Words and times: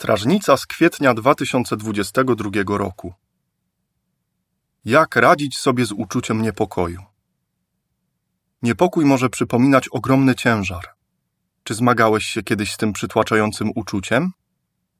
Strażnica 0.00 0.56
z 0.56 0.66
kwietnia 0.66 1.14
2022 1.14 2.78
roku. 2.78 3.14
Jak 4.84 5.16
radzić 5.16 5.58
sobie 5.58 5.86
z 5.86 5.92
uczuciem 5.92 6.42
niepokoju? 6.42 7.02
Niepokój 8.62 9.04
może 9.04 9.28
przypominać 9.28 9.88
ogromny 9.88 10.34
ciężar. 10.34 10.84
Czy 11.62 11.74
zmagałeś 11.74 12.24
się 12.24 12.42
kiedyś 12.42 12.72
z 12.72 12.76
tym 12.76 12.92
przytłaczającym 12.92 13.70
uczuciem? 13.74 14.30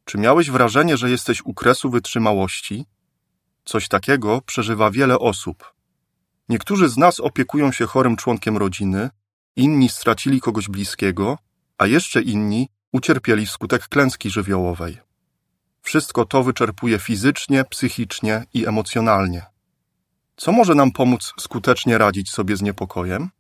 Czy 0.05 0.19
miałeś 0.19 0.51
wrażenie, 0.51 0.97
że 0.97 1.11
jesteś 1.11 1.43
u 1.45 1.55
kresu 1.55 1.91
wytrzymałości? 1.91 2.87
Coś 3.65 3.89
takiego 3.89 4.41
przeżywa 4.41 4.91
wiele 4.91 5.19
osób. 5.19 5.75
Niektórzy 6.49 6.89
z 6.89 6.97
nas 6.97 7.21
opiekują 7.21 7.73
się 7.73 7.87
chorym 7.87 8.17
członkiem 8.17 8.57
rodziny, 8.57 9.11
inni 9.57 9.89
stracili 9.89 10.41
kogoś 10.41 10.69
bliskiego, 10.69 11.39
a 11.79 11.87
jeszcze 11.87 12.23
inni 12.23 12.69
ucierpieli 12.93 13.47
wskutek 13.47 13.89
klęski 13.89 14.31
żywiołowej. 14.31 14.99
Wszystko 15.83 16.25
to 16.25 16.43
wyczerpuje 16.43 16.99
fizycznie, 16.99 17.65
psychicznie 17.65 18.45
i 18.55 18.67
emocjonalnie. 18.67 19.47
Co 20.37 20.53
może 20.53 20.75
nam 20.75 20.93
pomóc 20.93 21.33
skutecznie 21.41 21.99
radzić 21.99 22.31
sobie 22.31 22.57
z 22.57 22.63
niepokojem? 22.63 23.31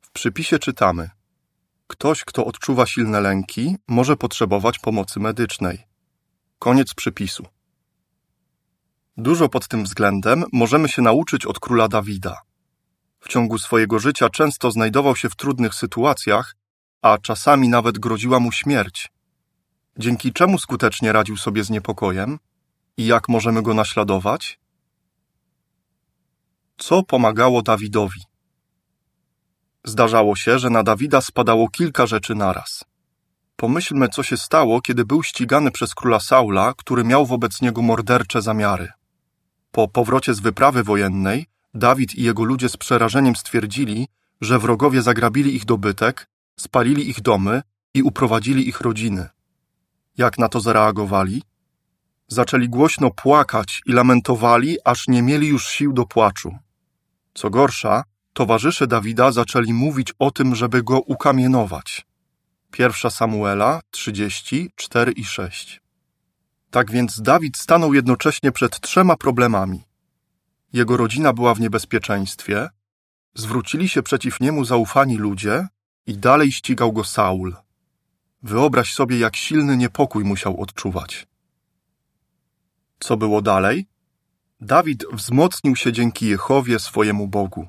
W 0.00 0.10
przypisie 0.10 0.58
czytamy: 0.58 1.10
Ktoś, 1.86 2.24
kto 2.24 2.44
odczuwa 2.44 2.86
silne 2.86 3.20
lęki, 3.20 3.76
może 3.88 4.16
potrzebować 4.16 4.78
pomocy 4.78 5.20
medycznej. 5.20 5.86
Koniec 6.58 6.94
przypisu. 6.94 7.46
Dużo 9.16 9.48
pod 9.48 9.68
tym 9.68 9.84
względem 9.84 10.44
możemy 10.52 10.88
się 10.88 11.02
nauczyć 11.02 11.46
od 11.46 11.60
króla 11.60 11.88
Dawida. 11.88 12.36
W 13.20 13.28
ciągu 13.28 13.58
swojego 13.58 13.98
życia 13.98 14.28
często 14.30 14.70
znajdował 14.70 15.16
się 15.16 15.28
w 15.28 15.36
trudnych 15.36 15.74
sytuacjach, 15.74 16.56
a 17.02 17.18
czasami 17.18 17.68
nawet 17.68 17.98
groziła 17.98 18.40
mu 18.40 18.52
śmierć. 18.52 19.08
Dzięki 19.98 20.32
czemu 20.32 20.58
skutecznie 20.58 21.12
radził 21.12 21.36
sobie 21.36 21.64
z 21.64 21.70
niepokojem 21.70 22.38
i 22.96 23.06
jak 23.06 23.28
możemy 23.28 23.62
go 23.62 23.74
naśladować? 23.74 24.58
Co 26.78 27.02
pomagało 27.02 27.62
Dawidowi? 27.62 28.20
Zdarzało 29.84 30.36
się, 30.36 30.58
że 30.58 30.70
na 30.70 30.82
Dawida 30.82 31.20
spadało 31.20 31.68
kilka 31.68 32.06
rzeczy 32.06 32.34
naraz. 32.34 32.84
Pomyślmy, 33.56 34.08
co 34.08 34.22
się 34.22 34.36
stało, 34.36 34.80
kiedy 34.80 35.04
był 35.04 35.22
ścigany 35.22 35.70
przez 35.70 35.94
króla 35.94 36.20
Saula, 36.20 36.74
który 36.76 37.04
miał 37.04 37.26
wobec 37.26 37.62
niego 37.62 37.82
mordercze 37.82 38.42
zamiary. 38.42 38.88
Po 39.72 39.88
powrocie 39.88 40.34
z 40.34 40.40
wyprawy 40.40 40.82
wojennej, 40.82 41.46
Dawid 41.74 42.14
i 42.14 42.22
jego 42.22 42.44
ludzie 42.44 42.68
z 42.68 42.76
przerażeniem 42.76 43.36
stwierdzili, 43.36 44.08
że 44.40 44.58
wrogowie 44.58 45.02
zagrabili 45.02 45.56
ich 45.56 45.64
dobytek, 45.64 46.28
spalili 46.60 47.10
ich 47.10 47.20
domy 47.20 47.62
i 47.94 48.02
uprowadzili 48.02 48.68
ich 48.68 48.80
rodziny. 48.80 49.28
Jak 50.18 50.38
na 50.38 50.48
to 50.48 50.60
zareagowali? 50.60 51.42
Zaczęli 52.28 52.68
głośno 52.68 53.10
płakać 53.10 53.82
i 53.86 53.92
lamentowali, 53.92 54.76
aż 54.84 55.08
nie 55.08 55.22
mieli 55.22 55.48
już 55.48 55.66
sił 55.66 55.92
do 55.92 56.06
płaczu. 56.06 56.56
Co 57.34 57.50
gorsza, 57.50 58.04
towarzysze 58.32 58.86
Dawida 58.86 59.32
zaczęli 59.32 59.72
mówić 59.72 60.12
o 60.18 60.30
tym, 60.30 60.54
żeby 60.54 60.82
go 60.82 61.00
ukamienować. 61.00 62.06
Pierwsza 62.70 63.10
Samuela 63.10 63.80
30, 63.90 64.70
4 64.76 65.12
i 65.12 65.24
6. 65.24 65.80
Tak 66.70 66.90
więc 66.90 67.20
Dawid 67.20 67.56
stanął 67.56 67.94
jednocześnie 67.94 68.52
przed 68.52 68.80
trzema 68.80 69.16
problemami. 69.16 69.82
Jego 70.72 70.96
rodzina 70.96 71.32
była 71.32 71.54
w 71.54 71.60
niebezpieczeństwie, 71.60 72.68
zwrócili 73.34 73.88
się 73.88 74.02
przeciw 74.02 74.40
niemu 74.40 74.64
zaufani 74.64 75.16
ludzie 75.16 75.68
i 76.08 76.18
dalej 76.18 76.52
ścigał 76.52 76.92
go 76.92 77.04
Saul. 77.04 77.56
Wyobraź 78.42 78.94
sobie, 78.94 79.18
jak 79.18 79.36
silny 79.36 79.76
niepokój 79.76 80.24
musiał 80.24 80.60
odczuwać. 80.60 81.26
Co 83.00 83.16
było 83.16 83.42
dalej? 83.42 83.86
Dawid 84.60 85.04
wzmocnił 85.12 85.76
się 85.76 85.92
dzięki 85.92 86.26
Jehowie 86.26 86.78
swojemu 86.78 87.28
Bogu. 87.28 87.68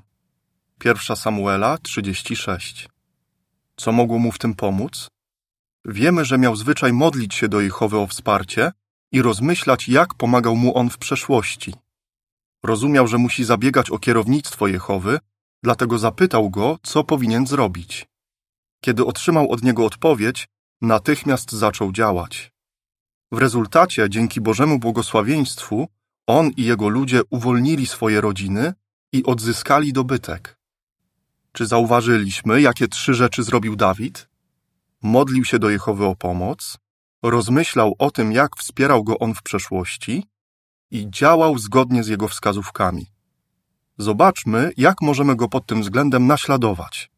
Pierwsza 0.79 1.16
Samuela 1.16 1.78
36. 1.78 2.89
Co 3.78 3.91
mogło 3.91 4.19
mu 4.19 4.31
w 4.31 4.39
tym 4.39 4.55
pomóc? 4.55 5.09
Wiemy, 5.85 6.25
że 6.25 6.38
miał 6.38 6.55
zwyczaj 6.55 6.94
modlić 6.94 7.33
się 7.33 7.47
do 7.49 7.61
Jehowy 7.61 7.97
o 7.97 8.07
wsparcie 8.07 8.72
i 9.11 9.22
rozmyślać, 9.22 9.89
jak 9.89 10.13
pomagał 10.13 10.55
mu 10.55 10.78
on 10.78 10.89
w 10.89 10.97
przeszłości. 10.97 11.73
Rozumiał, 12.63 13.07
że 13.07 13.17
musi 13.17 13.44
zabiegać 13.44 13.89
o 13.89 13.99
kierownictwo 13.99 14.67
Jehowy, 14.67 15.19
dlatego 15.63 15.97
zapytał 15.97 16.49
go, 16.49 16.78
co 16.83 17.03
powinien 17.03 17.47
zrobić. 17.47 18.09
Kiedy 18.81 19.06
otrzymał 19.06 19.51
od 19.51 19.63
niego 19.63 19.85
odpowiedź, 19.85 20.47
natychmiast 20.81 21.51
zaczął 21.51 21.91
działać. 21.91 22.51
W 23.31 23.38
rezultacie, 23.38 24.09
dzięki 24.09 24.41
Bożemu 24.41 24.79
błogosławieństwu, 24.79 25.88
on 26.28 26.50
i 26.57 26.63
jego 26.63 26.90
ludzie 26.90 27.22
uwolnili 27.29 27.85
swoje 27.85 28.22
rodziny 28.22 28.73
i 29.12 29.23
odzyskali 29.23 29.94
dobytek. 29.94 30.59
Czy 31.51 31.66
zauważyliśmy, 31.66 32.62
jakie 32.62 32.88
trzy 32.88 33.13
rzeczy 33.13 33.44
zrobił 33.44 33.75
Dawid? 33.75 34.29
Modlił 35.01 35.46
się 35.46 35.59
do 35.59 35.69
Jehowy 35.69 36.06
o 36.06 36.16
pomoc, 36.16 36.78
rozmyślał 37.23 37.96
o 38.00 38.11
tym, 38.11 38.31
jak 38.31 38.57
wspierał 38.57 39.03
go 39.03 39.19
on 39.19 39.34
w 39.34 39.44
przeszłości 39.44 40.23
i 40.91 41.09
działał 41.09 41.57
zgodnie 41.57 42.03
z 42.03 42.07
jego 42.07 42.28
wskazówkami. 42.28 43.06
Zobaczmy, 43.97 44.72
jak 44.78 45.01
możemy 45.01 45.35
go 45.35 45.50
pod 45.50 45.66
tym 45.66 45.81
względem 45.81 46.28
naśladować. 46.28 47.11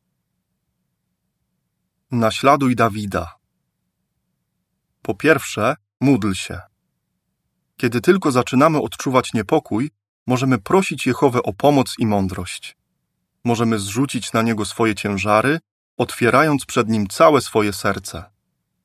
Naśladuj 2.11 2.75
Dawida. 2.75 3.35
Po 5.01 5.16
pierwsze, 5.16 5.75
módl 6.01 6.33
się. 6.33 6.59
Kiedy 7.77 8.01
tylko 8.01 8.31
zaczynamy 8.31 8.81
odczuwać 8.81 9.33
niepokój, 9.33 9.91
możemy 10.27 10.57
prosić 10.57 11.07
Jehowę 11.07 11.44
o 11.44 11.53
pomoc 11.53 11.95
i 11.99 12.05
mądrość. 12.05 12.77
Możemy 13.44 13.79
zrzucić 13.79 14.33
na 14.33 14.41
niego 14.41 14.66
swoje 14.66 14.95
ciężary, 14.95 15.59
otwierając 15.97 16.66
przed 16.66 16.89
nim 16.89 17.07
całe 17.07 17.41
swoje 17.41 17.73
serce. 17.73 18.23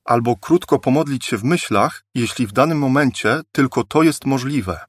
Albo 0.04 0.36
krótko 0.36 0.78
pomodlić 0.78 1.24
się 1.24 1.36
w 1.36 1.44
myślach, 1.44 2.04
jeśli 2.14 2.46
w 2.46 2.52
danym 2.52 2.78
momencie 2.78 3.40
tylko 3.52 3.84
to 3.84 4.02
jest 4.02 4.24
możliwe. 4.24 4.80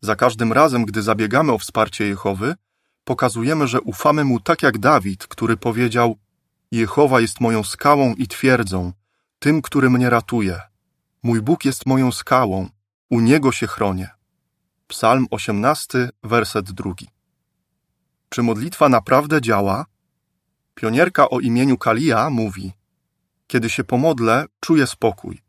Za 0.00 0.16
każdym 0.16 0.52
razem, 0.52 0.84
gdy 0.84 1.02
zabiegamy 1.02 1.52
o 1.52 1.58
wsparcie 1.58 2.06
Jehowy, 2.06 2.54
pokazujemy, 3.04 3.68
że 3.68 3.80
ufamy 3.80 4.24
mu 4.24 4.40
tak 4.40 4.62
jak 4.62 4.78
Dawid, 4.78 5.26
który 5.26 5.56
powiedział: 5.56 6.18
Jehowa 6.70 7.20
jest 7.20 7.40
moją 7.40 7.64
skałą 7.64 8.14
i 8.14 8.26
twierdzą, 8.26 8.92
tym, 9.38 9.62
który 9.62 9.90
mnie 9.90 10.10
ratuje. 10.10 10.60
Mój 11.22 11.42
Bóg 11.42 11.64
jest 11.64 11.86
moją 11.86 12.12
skałą, 12.12 12.68
u 13.10 13.20
niego 13.20 13.52
się 13.52 13.66
chronię. 13.66 14.08
Psalm 14.86 15.26
18, 15.30 16.10
werset 16.22 16.72
drugi. 16.72 17.08
Czy 18.28 18.42
modlitwa 18.42 18.88
naprawdę 18.88 19.40
działa? 19.40 19.86
Pionierka 20.74 21.30
o 21.30 21.40
imieniu 21.40 21.78
Kalia 21.78 22.30
mówi: 22.30 22.72
Kiedy 23.46 23.70
się 23.70 23.84
pomodlę, 23.84 24.46
czuję 24.60 24.86
spokój. 24.86 25.42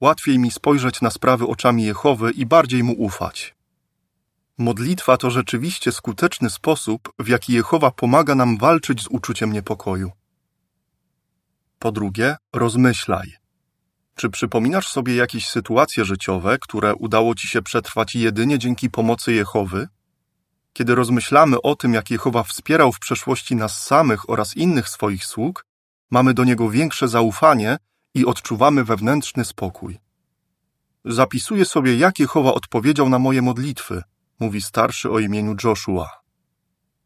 Łatwiej 0.00 0.38
mi 0.38 0.50
spojrzeć 0.50 1.00
na 1.00 1.10
sprawy 1.10 1.46
oczami 1.46 1.84
Jehowy 1.84 2.30
i 2.30 2.46
bardziej 2.46 2.82
mu 2.82 2.92
ufać. 2.92 3.54
Modlitwa 4.58 5.16
to 5.16 5.30
rzeczywiście 5.30 5.92
skuteczny 5.92 6.50
sposób, 6.50 7.12
w 7.18 7.28
jaki 7.28 7.52
Jehowa 7.52 7.90
pomaga 7.90 8.34
nam 8.34 8.58
walczyć 8.58 9.02
z 9.02 9.06
uczuciem 9.06 9.52
niepokoju. 9.52 10.10
Po 11.82 11.92
drugie, 11.92 12.36
rozmyślaj. 12.52 13.32
Czy 14.14 14.30
przypominasz 14.30 14.88
sobie 14.88 15.14
jakieś 15.14 15.48
sytuacje 15.48 16.04
życiowe, 16.04 16.58
które 16.58 16.94
udało 16.94 17.34
ci 17.34 17.48
się 17.48 17.62
przetrwać 17.62 18.14
jedynie 18.14 18.58
dzięki 18.58 18.90
pomocy 18.90 19.32
Jehowy? 19.32 19.88
Kiedy 20.72 20.94
rozmyślamy 20.94 21.62
o 21.62 21.76
tym, 21.76 21.94
jak 21.94 22.10
Jehowa 22.10 22.42
wspierał 22.42 22.92
w 22.92 22.98
przeszłości 22.98 23.56
nas 23.56 23.84
samych 23.84 24.30
oraz 24.30 24.56
innych 24.56 24.88
swoich 24.88 25.24
sług, 25.24 25.66
mamy 26.10 26.34
do 26.34 26.44
Niego 26.44 26.70
większe 26.70 27.08
zaufanie 27.08 27.76
i 28.14 28.26
odczuwamy 28.26 28.84
wewnętrzny 28.84 29.44
spokój. 29.44 29.98
Zapisuję 31.04 31.64
sobie, 31.64 31.96
jak 31.96 32.18
Jehowa 32.18 32.54
odpowiedział 32.54 33.08
na 33.08 33.18
moje 33.18 33.42
modlitwy, 33.42 34.02
mówi 34.40 34.60
starszy 34.60 35.10
o 35.10 35.18
imieniu 35.18 35.56
Joshua. 35.64 36.10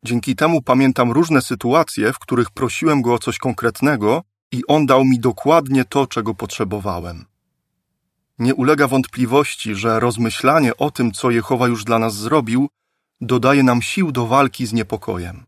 Dzięki 0.03 0.37
temu 0.37 0.63
pamiętam 0.63 1.13
różne 1.13 1.43
sytuacje, 1.43 2.13
w 2.13 2.19
których 2.19 2.51
prosiłem 2.51 3.03
go 3.03 3.15
o 3.15 3.19
coś 3.19 3.39
konkretnego 3.39 4.23
i 4.53 4.63
On 4.69 4.87
dał 4.87 5.05
mi 5.05 5.21
dokładnie 5.21 5.85
to, 5.85 6.07
czego 6.07 6.35
potrzebowałem. 6.35 7.25
Nie 8.39 8.55
ulega 8.55 8.89
wątpliwości, 8.89 9.75
że 9.75 10.01
rozmyślanie 10.01 10.77
o 10.77 10.91
tym, 10.91 11.13
co 11.13 11.31
Jehowa 11.31 11.67
już 11.67 11.85
dla 11.85 11.99
nas 11.99 12.15
zrobił, 12.15 12.69
dodaje 13.21 13.63
nam 13.63 13.83
sił 13.83 14.13
do 14.13 14.27
walki 14.27 14.67
z 14.67 14.73
niepokojem. 14.73 15.45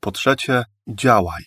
Po 0.00 0.12
trzecie, 0.12 0.64
działaj. 0.88 1.44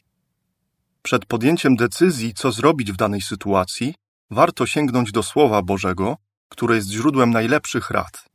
Przed 1.01 1.25
podjęciem 1.25 1.75
decyzji, 1.75 2.33
co 2.33 2.51
zrobić 2.51 2.91
w 2.91 2.95
danej 2.95 3.21
sytuacji, 3.21 3.95
warto 4.31 4.65
sięgnąć 4.65 5.11
do 5.11 5.23
Słowa 5.23 5.61
Bożego, 5.61 6.17
które 6.49 6.75
jest 6.75 6.89
źródłem 6.89 7.31
najlepszych 7.31 7.89
rad. 7.89 8.29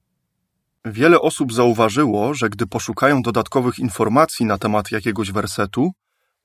Wiele 0.85 1.21
osób 1.21 1.53
zauważyło, 1.53 2.35
że 2.35 2.49
gdy 2.49 2.67
poszukają 2.67 3.23
dodatkowych 3.23 3.79
informacji 3.79 4.47
na 4.47 4.59
temat 4.59 4.93
jakiegoś 4.93 5.33
wersetu, 5.33 5.93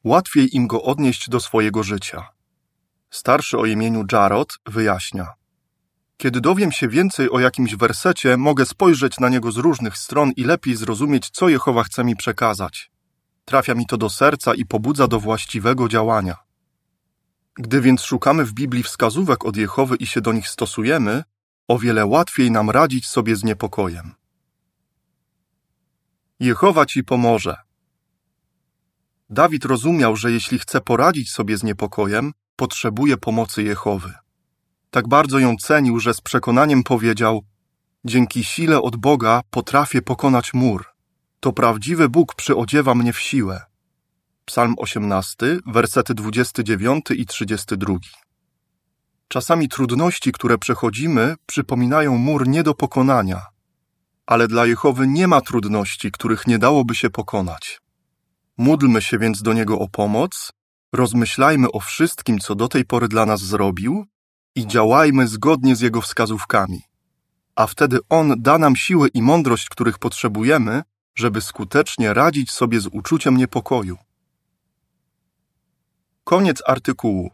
łatwiej 0.03 0.55
im 0.55 0.67
go 0.67 0.83
odnieść 0.83 1.29
do 1.29 1.39
swojego 1.39 1.83
życia. 1.83 2.27
Starszy 3.09 3.57
o 3.57 3.65
imieniu 3.65 4.05
Jarod 4.11 4.59
wyjaśnia. 4.65 5.33
Kiedy 6.17 6.41
dowiem 6.41 6.71
się 6.71 6.87
więcej 6.87 7.29
o 7.31 7.39
jakimś 7.39 7.75
wersecie, 7.75 8.37
mogę 8.37 8.65
spojrzeć 8.65 9.19
na 9.19 9.29
niego 9.29 9.51
z 9.51 9.57
różnych 9.57 9.97
stron 9.97 10.31
i 10.31 10.43
lepiej 10.43 10.75
zrozumieć, 10.75 11.29
co 11.29 11.49
Jehowa 11.49 11.83
chce 11.83 12.03
mi 12.03 12.15
przekazać. 12.15 12.91
Trafia 13.45 13.75
mi 13.75 13.85
to 13.85 13.97
do 13.97 14.09
serca 14.09 14.53
i 14.53 14.65
pobudza 14.65 15.07
do 15.07 15.19
właściwego 15.19 15.87
działania. 15.87 16.37
Gdy 17.53 17.81
więc 17.81 18.01
szukamy 18.01 18.45
w 18.45 18.53
Biblii 18.53 18.83
wskazówek 18.83 19.45
od 19.45 19.57
Jehowy 19.57 19.95
i 19.95 20.07
się 20.07 20.21
do 20.21 20.33
nich 20.33 20.47
stosujemy, 20.47 21.23
o 21.67 21.79
wiele 21.79 22.05
łatwiej 22.05 22.51
nam 22.51 22.69
radzić 22.69 23.07
sobie 23.07 23.35
z 23.35 23.43
niepokojem. 23.43 24.13
Jehowa 26.39 26.85
ci 26.85 27.03
pomoże. 27.03 27.57
Dawid 29.29 29.65
rozumiał, 29.65 30.15
że 30.15 30.31
jeśli 30.31 30.59
chce 30.59 30.81
poradzić 30.81 31.31
sobie 31.31 31.57
z 31.57 31.63
niepokojem, 31.63 32.31
potrzebuje 32.55 33.17
pomocy 33.17 33.63
Jehowy. 33.63 34.13
Tak 34.91 35.07
bardzo 35.07 35.39
ją 35.39 35.55
cenił, 35.57 35.99
że 35.99 36.13
z 36.13 36.21
przekonaniem 36.21 36.83
powiedział: 36.83 37.41
Dzięki 38.05 38.43
sile 38.43 38.81
od 38.81 38.95
Boga 38.95 39.41
potrafię 39.49 40.01
pokonać 40.01 40.53
mur. 40.53 40.85
To 41.39 41.53
prawdziwy 41.53 42.09
Bóg 42.09 42.35
przyodziewa 42.35 42.95
mnie 42.95 43.13
w 43.13 43.19
siłę. 43.19 43.61
Psalm 44.45 44.75
18, 44.77 45.59
wersety 45.65 46.13
29 46.13 47.05
i 47.11 47.25
32. 47.25 47.95
Czasami 49.27 49.69
trudności, 49.69 50.31
które 50.31 50.57
przechodzimy, 50.57 51.35
przypominają 51.45 52.17
mur 52.17 52.47
nie 52.47 52.63
do 52.63 52.73
pokonania, 52.73 53.45
ale 54.25 54.47
dla 54.47 54.65
Jehowy 54.65 55.07
nie 55.07 55.27
ma 55.27 55.41
trudności, 55.41 56.11
których 56.11 56.47
nie 56.47 56.59
dałoby 56.59 56.95
się 56.95 57.09
pokonać. 57.09 57.81
Módlmy 58.59 59.01
się 59.01 59.19
więc 59.19 59.41
do 59.41 59.53
Niego 59.53 59.79
o 59.79 59.87
pomoc, 59.87 60.51
rozmyślajmy 60.93 61.71
o 61.71 61.79
wszystkim, 61.79 62.39
co 62.39 62.55
do 62.55 62.67
tej 62.67 62.85
pory 62.85 63.07
dla 63.07 63.25
nas 63.25 63.41
zrobił 63.41 64.05
i 64.55 64.67
działajmy 64.67 65.27
zgodnie 65.27 65.75
z 65.75 65.81
Jego 65.81 66.01
wskazówkami. 66.01 66.81
A 67.55 67.67
wtedy 67.67 67.99
On 68.09 68.33
da 68.37 68.57
nam 68.57 68.75
siłę 68.75 69.07
i 69.13 69.21
mądrość, 69.21 69.69
których 69.69 69.99
potrzebujemy, 69.99 70.81
żeby 71.15 71.41
skutecznie 71.41 72.13
radzić 72.13 72.51
sobie 72.51 72.79
z 72.79 72.87
uczuciem 72.87 73.37
niepokoju. 73.37 73.97
Koniec 76.23 76.61
artykułu. 76.67 77.31